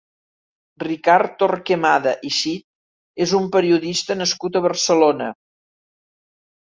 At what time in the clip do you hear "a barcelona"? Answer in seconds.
4.57-5.29